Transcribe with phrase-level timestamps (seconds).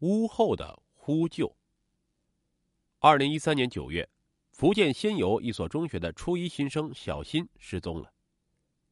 [0.00, 1.56] 屋后的呼救。
[2.98, 4.06] 二零一三年九月，
[4.50, 8.12] 福建仙游一所中学的初一新生小新失踪了。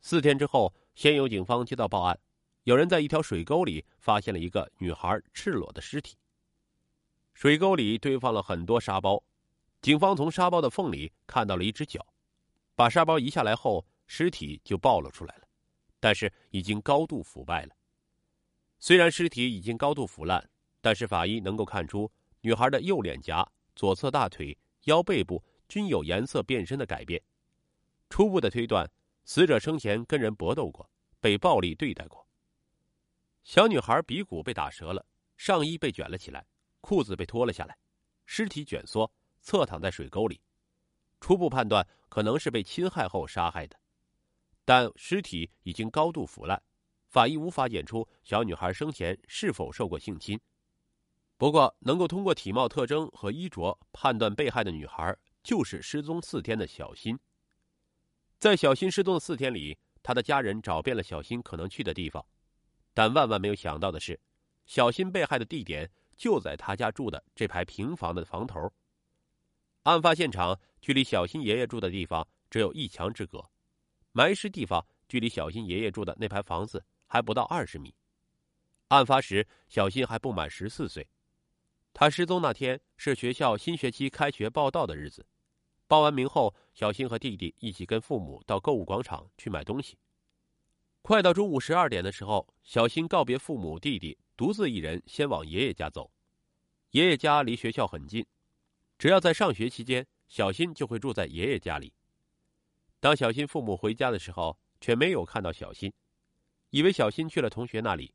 [0.01, 2.19] 四天之后，仙游警方接到报案，
[2.63, 6.17] 有人在一条水沟里发现了一个女孩赤裸的尸体。
[7.35, 9.23] 水沟里堆放了很多沙包，
[9.83, 12.07] 警方从沙包的缝里看到了一只脚，
[12.75, 15.43] 把沙包移下来后，尸体就暴露出来了，
[16.01, 17.75] 但是已经高度腐败了。
[18.79, 20.49] 虽然尸体已经高度腐烂，
[20.85, 22.13] 但是法医能够看出
[22.43, 27.23] 女孩的右脸颊、左侧大腿、腰背部均有颜色变深的改变。
[28.11, 28.87] 初步的推断，
[29.25, 30.87] 死者生前跟人搏斗过，
[31.21, 32.29] 被暴力对待过。
[33.45, 35.07] 小女孩鼻骨被打折了，
[35.39, 36.45] 上衣被卷了起来，
[36.83, 37.79] 裤子被脱了下来，
[38.27, 40.39] 尸体卷缩，侧躺在水沟里。
[41.19, 43.81] 初步判断可能是被侵害后杀害的，
[44.67, 46.63] 但尸体已经高度腐烂。
[47.09, 50.39] 法医无法检出小女孩生前是否受过性侵，
[51.37, 57.19] 不过能够通过体貌特征和衣着判断被害的女孩就是失踪四天的小新。
[58.39, 62.25] 在小新失踪的四天里，他的家人找遍了小新可能去的地方，
[62.93, 64.19] 但万万没有想到的是，
[64.67, 68.73] 小新被害的地点就在他家住的这排平房的房头。
[69.85, 73.45] 案发现场距离小新爷爷住的地方只有一墙之隔，
[74.13, 76.85] 埋尸地方距离小新爷爷住的那排房子。
[77.07, 77.95] 还不到二十米。
[78.89, 81.07] 案发时，小新还不满十四岁。
[81.95, 85.25] 他失踪那天是学校新学期开学报到的日子。
[85.87, 89.97] 报完名后，小新和弟弟一起跟父母到购物广场去买东西。
[91.03, 96.11] 快到中午十二点的时候，小新告别父母、弟弟，独自一人先往爷爷家走。
[96.91, 98.27] 爷爷家离学校很近，
[98.99, 101.93] 只要在上学期间，小新就会住在爷爷家里。
[102.99, 105.93] 当小新父母回家的时候，却没有看到小新。
[106.71, 108.13] 以为小新去了同学那里，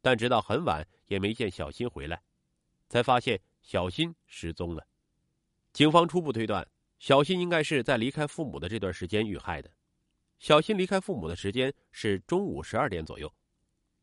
[0.00, 2.20] 但直到很晚也没见小新回来，
[2.90, 4.86] 才发现小新失踪了。
[5.72, 9.70] 警方初步推断，小新应该是在离开父母的这段时间遇害的。
[10.38, 13.32] 小新离开父母的时间是中午十二点左右，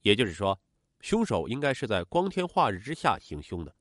[0.01, 0.59] 也就是说，
[1.01, 3.75] 凶手应该是在光天化日之下行凶的。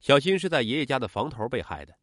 [0.00, 1.96] 小新是在爷爷家的房头被害的，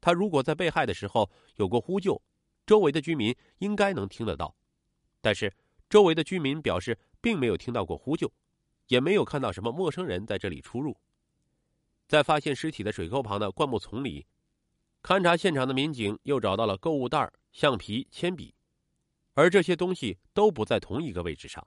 [0.00, 2.22] 他如果在被害的时候有过呼救，
[2.64, 4.56] 周围的居民应该能听得到，
[5.20, 5.52] 但是。
[5.88, 8.32] 周围的居民表示，并没有听到过呼救，
[8.86, 10.96] 也没有看到什么陌生人在这里出入。
[12.10, 14.26] 在发现尸体的水沟旁的灌木丛里，
[15.00, 18.52] 勘察现场的民警又找到了购物袋、橡皮、铅笔，
[19.34, 21.64] 而这些东西都不在同一个位置上。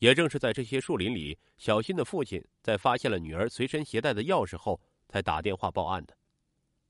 [0.00, 6.18] 也正是在这些树林里，小新的父亲在发现了女儿随身携带的钥匙后，才打电话报案的。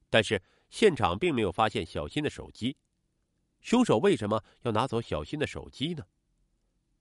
[0.09, 2.75] 但是现场并没有发现小新的手机，
[3.61, 6.03] 凶手为什么要拿走小新的手机呢？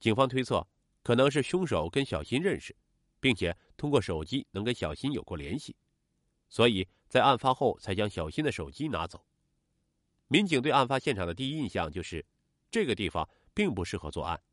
[0.01, 0.68] 警方推测，
[1.03, 2.75] 可能是凶手跟小新认识，
[3.22, 5.73] 并且通过手机能跟小新有过联系，
[6.50, 9.25] 所以在案发后才将小新的手机拿走。
[10.28, 12.25] 民警对案发现场的第一印象就是，
[12.69, 14.44] 这个地方并不适合作案。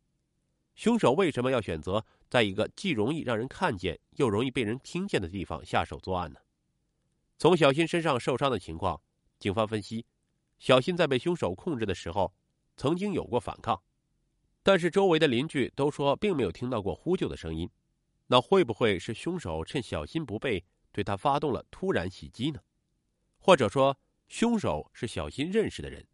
[0.77, 6.39] 凶手为什么要选择在一个既容易让人看见又容易被人听见的地方下手作案呢？
[7.37, 9.01] 从小新身上受伤的情况，
[9.41, 10.07] 警方分析，
[10.61, 12.33] 小新在被凶手控制的时候，
[12.77, 13.83] 曾经有过反抗。
[14.63, 17.69] 但是周围的邻居都说并没有听到过呼救的声音，
[18.27, 22.61] 那会不会是凶手趁小新不备对他发动了突然袭击呢？
[23.39, 23.97] 或者说
[24.29, 26.05] 凶手是小新认识的人，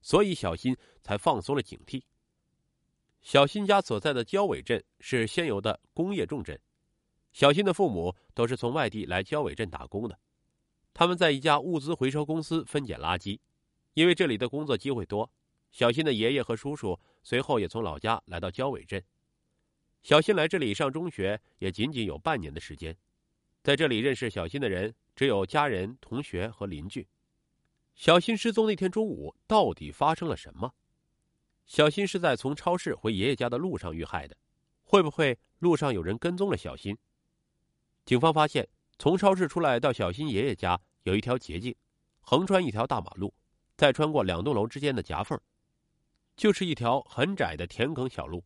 [0.00, 2.02] 所以小新才放松了警惕。
[3.20, 6.58] 小新家所在的交尾镇是仙游的工业重镇，
[7.32, 10.18] 小新的父母都是从外地来交尾镇打工的，
[10.94, 13.38] 他们在一家物资回收公司分拣垃圾，
[13.92, 15.30] 因为这里的工作机会多。
[15.70, 19.04] 小新的爷爷和叔叔随后也从老家来到交尾镇。
[20.02, 22.96] 小新来这里上中学也仅仅有半年的时间，
[23.62, 27.06] 在这里认识小新的人只有家人、同学和邻居。
[27.94, 30.74] 小新失踪那天中午到底发生了什么？
[31.66, 34.34] 小新是在从超市回爷爷家的路上遇害的，
[34.84, 36.96] 会不会路上有人跟踪了小新？
[38.06, 38.66] 警方发现，
[38.98, 41.74] 从超市出来到小新爷爷家有一条捷径，
[42.22, 43.32] 横穿一条大马路，
[43.76, 45.38] 再穿过两栋楼之间的夹缝。
[46.36, 48.42] 就是一条很窄的田埂小路，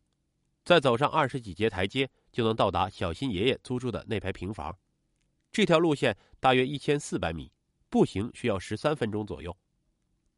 [0.65, 4.75] 再走上二十几节台阶，就能到达小新爷爷租住的那排平房。
[5.51, 7.51] 这条路线大约一千四百米，
[7.87, 9.55] 步行需要十三分钟左右。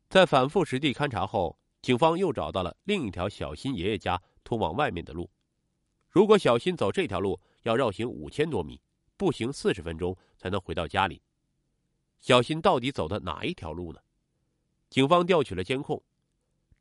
[0.10, 5.30] 在反复实地勘察后，警方又找到了另一条小新爷爷家通往外面的路。
[6.10, 8.82] 如果小新走这条路，要绕行五千多米，
[9.16, 11.22] 步行四十分钟才能回到家里。
[12.20, 14.00] 小新到底走的哪一条路呢？
[14.90, 16.04] 警方调取了监控。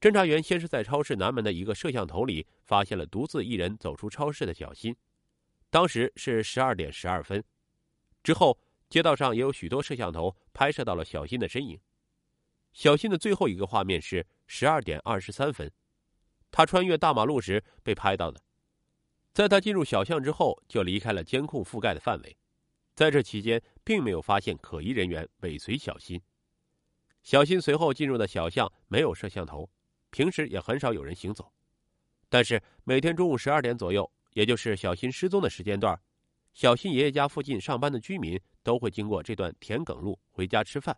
[0.01, 4.95] 侦查员先是在超市南门的一个摄像头里发现了独自一人走出超市的小新，
[5.71, 7.43] 当时是十二点十二分，
[8.23, 8.59] 之后，
[8.89, 11.81] 街道上也有许多摄像头拍摄到了小新的身影。
[12.73, 15.73] 小新的最后一个画面是十二点二十三分，
[16.51, 18.41] 他穿越大马路时被拍到的。
[19.33, 22.37] 在他进入小巷之后，就离开了监控覆盖的范围。
[22.95, 26.21] 在这期间，并没有发现可疑人员尾随小新。
[27.23, 29.69] 小新随后进入的小巷没有摄像头，
[30.17, 31.53] 平时也很少有人行走。
[32.31, 35.95] 但是每天中午十二点左右，也就是小新失踪的时间段，
[36.55, 40.97] 小新爷爷家附近上班的居民都会经过这段田埂路回家吃饭。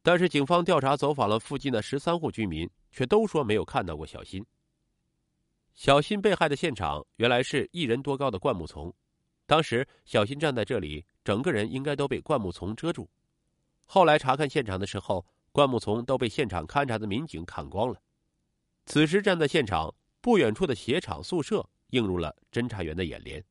[0.00, 4.42] 但是警方调查走访了附近的十三户居民，却都说没有看到过小新。
[5.74, 8.90] 小新被害的现场原来是一人多高的灌木丛。
[9.44, 13.06] 当时小新站在这里，整个人应该都被灌木丛遮住。
[13.84, 18.00] 后来查看现场的时候，灌木丛都被现场勘查的民警砍光了。
[18.86, 23.44] 此时站在现场不远处的鞋厂宿舍映入了侦查员的眼帘。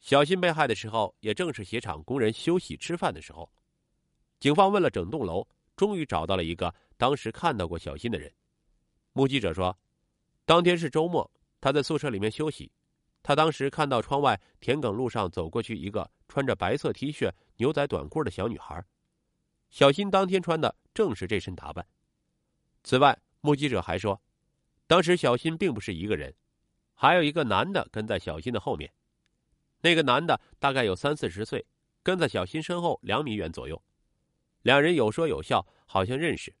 [0.00, 3.50] 小新被害的时候，也正是鞋厂工人休息吃饭的时候。
[4.38, 5.46] 警方问了整栋楼，
[5.76, 8.30] 终于找到了一个当时看到过小新的人。
[9.12, 9.74] 目击者说，
[10.44, 11.30] 当天是周末，
[11.60, 12.70] 他在宿舍里面休息。
[13.22, 18.84] 他当时看到窗外田埂路上走过去一个穿着白色 T 恤、牛仔短裤的小女孩，
[19.70, 21.86] 小新当天穿的正是这身打扮。
[22.82, 24.20] 此外，目击者还说，
[24.86, 26.34] 当时小新并不是一个人，
[26.94, 28.92] 还有一个男的跟在小新的后面。
[29.80, 31.64] 那个男的大概有三四十岁，
[32.02, 33.82] 跟在小新身后两米远左右，
[34.62, 36.54] 两人有说有笑，好像认识。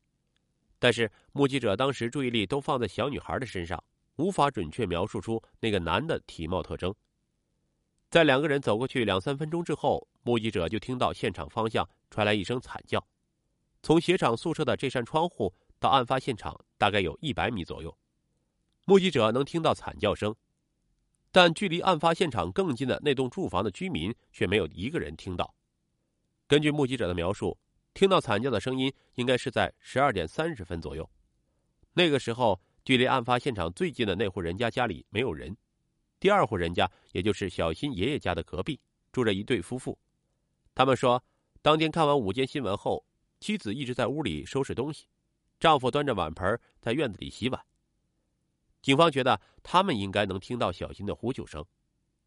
[0.78, 3.82] 但是目击者当时注意力都放在小女孩的身上。
[4.16, 6.94] 无法准确描述出那个男的体貌特征。
[8.10, 13.04] 在两个人走过去两三分钟之后，目击者就听到现场方向传来一声惨叫。
[13.82, 17.98] 从鞋厂宿舍的这扇窗户到案发现场大概有一百米左右，
[18.84, 20.32] 目击者能听到惨叫声，
[21.32, 25.52] 但距离案发现场更近的那栋住房的居民却没有一个人听到。
[26.46, 27.58] 根据目击者的描述，
[27.94, 31.10] 听到惨叫的声音应该是在十二点三十分左右，
[31.94, 32.60] 那个时候。
[32.84, 35.56] 距离案发现场最近的那户人家家里没有人，
[36.20, 38.78] 第二户人家，也就是小新爷爷家的隔壁，
[39.10, 39.98] 住着一对夫妇。
[40.74, 41.24] 他们说，
[41.64, 43.02] 当天看完午间新闻后，
[43.40, 45.06] 妻子一直在屋里收拾东西，
[45.58, 47.58] 丈夫端着碗盆在院子里洗碗。
[48.82, 51.64] 警方觉得他们应该能听到小新的呼救声，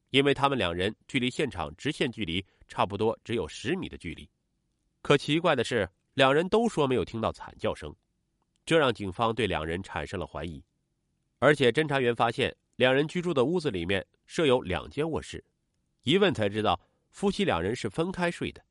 [0.09, 4.27] 因为他们两人距离现场直线距离差不多只有十米的距离。
[5.03, 7.95] 可奇怪的是，两人都说没有听到惨叫声。
[8.65, 10.65] 这让警方对两人产生了怀疑，
[11.37, 15.45] 而且侦查员发现两人居住的屋子里面设有两间卧室，
[16.01, 16.81] 一问才知道
[17.11, 18.65] 夫妻两人是分开睡的，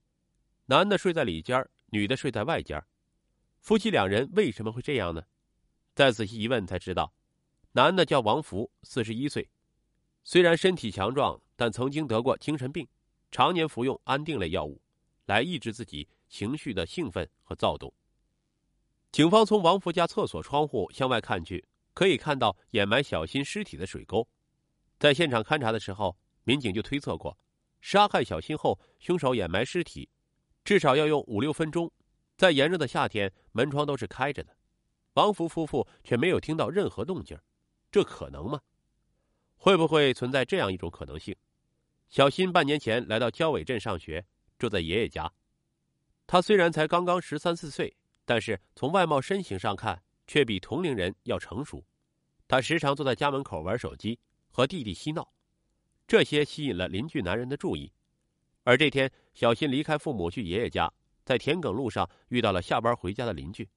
[0.68, 2.82] 男的睡在里间，女的睡在外间。
[3.60, 5.22] 夫妻两人为什么会这样呢？
[5.94, 7.14] 再仔细一问才知道，
[7.70, 9.48] 男的叫王福，四十一岁，
[10.24, 12.86] 虽然身体强壮，但曾经得过精神病，
[13.30, 14.82] 常年服用安定类药物，
[15.26, 17.92] 来抑制自己情绪的兴奋和躁动。
[19.12, 21.64] 警方从王福家厕所窗户向外看去，
[21.94, 24.28] 可以看到掩埋小新尸体的水沟。
[24.98, 27.38] 在现场勘查的时候，民警就推测过，
[27.80, 30.08] 杀害小新后，凶手掩埋尸体，
[30.66, 31.90] 至少要用五六分钟。
[32.36, 34.54] 在炎热的夏天，门窗都是开着的，
[35.14, 37.38] 王福夫妇却没有听到任何动静，
[37.90, 38.60] 这可能吗？
[39.56, 41.34] 会不会存在这样一种可能性：
[42.08, 44.26] 小新半年前来到焦尾镇上学，
[44.58, 45.32] 住在爷爷家，
[46.26, 47.96] 他虽然才刚刚十三四岁。
[48.29, 51.86] 但是从外貌身形上看，却比同龄人要成熟。
[52.48, 54.19] 他时常坐在家门口玩手机，
[54.50, 55.32] 和弟弟嬉闹，
[56.08, 57.93] 这些吸引了邻居男人的注意。
[58.67, 60.93] 而这天，小新离开父母去爷爷家，
[61.25, 63.69] 在田埂路上遇到了下班回家的邻居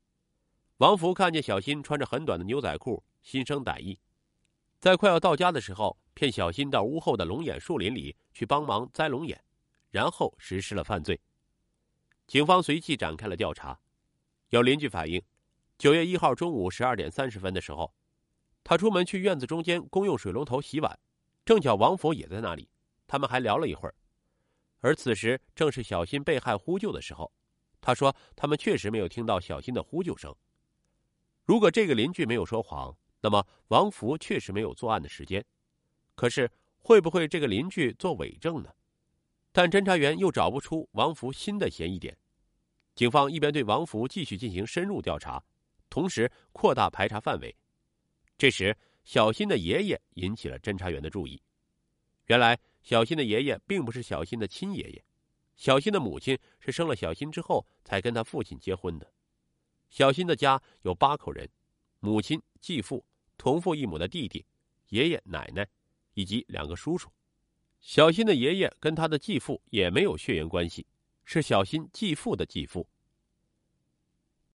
[0.78, 1.14] 王福。
[1.14, 4.00] 看见小新穿着很短的牛仔裤，心生歹意，
[4.80, 9.40] 在快要到家的时候，骗小新到屋后的龙眼树林里去帮忙摘龙眼，
[9.92, 11.22] 然后实施了犯罪。
[12.26, 13.80] 警方随即展开了调查。
[14.50, 15.22] 有邻居反映，
[15.78, 17.94] 九月一号中午十二点三十分的时候，
[18.64, 20.98] 他出门去院子中间公用水龙头洗碗，
[21.46, 22.68] 正巧王福也在那里，
[23.06, 23.94] 他们还聊了一会儿。
[24.80, 27.32] 而此时正是小新被害呼救的时候，
[27.82, 30.34] 他说他们确实没有听到小新的呼救声。
[31.46, 35.44] 如果这个邻居没有说谎，那么王福确实没有作案的时间。
[36.16, 38.70] 可是会不会这个邻居做伪证呢？
[39.52, 42.18] 但侦查员又找不出王福新的嫌疑点。
[42.96, 45.44] 警方一边对王福继续进行深入调查，
[45.90, 47.56] 同时扩大排查范围。
[48.38, 51.42] 这时，小新的爷爷引起了侦查员的注意。
[52.28, 55.04] 原来，小新的爷爷并不是小新的亲爷爷，
[55.56, 59.12] 小新的母亲是生了小新之后才跟他父亲结婚的。
[59.90, 61.50] 小新的家有八口人，
[62.00, 63.06] 母亲、继父、
[63.38, 64.46] 同父异母的弟弟、
[64.90, 65.68] 爷爷奶奶
[66.14, 67.10] 以及两个叔叔。
[67.80, 70.86] 小新的爷爷跟他的继父也没有血缘关系，
[71.26, 72.88] 是小新继父的继父。